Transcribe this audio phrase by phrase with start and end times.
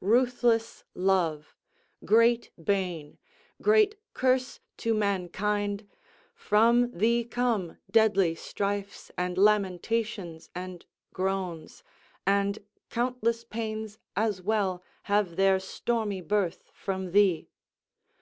[0.00, 1.54] Ruthless Love,
[2.06, 3.18] great bane,
[3.60, 5.86] great curse to mankind,
[6.34, 11.82] from thee come deadly strifes and lamentations and groans,
[12.26, 17.50] and countless pains as well have their stormy birth from thee.